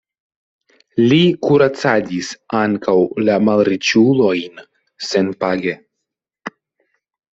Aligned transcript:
Li 1.11 1.19
kuracadis 1.47 2.31
ankaŭ 2.61 2.95
la 3.27 3.35
malriĉulojn 3.49 4.65
senpage. 5.11 5.77